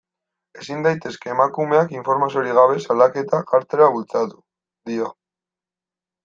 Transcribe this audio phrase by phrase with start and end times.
[0.59, 4.41] Ezin daitezke emakumeak informaziorik gabe salaketak jartzera bultzatu,
[4.95, 5.13] dio.